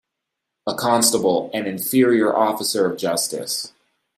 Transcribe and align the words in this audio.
A 0.65 0.73
constable 0.73 1.51
an 1.53 1.67
inferior 1.67 2.35
officer 2.35 2.89
of 2.91 2.97
justice. 2.97 3.71